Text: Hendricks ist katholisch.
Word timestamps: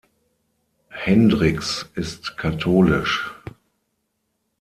Hendricks 0.89 1.85
ist 1.93 2.35
katholisch. 2.35 3.29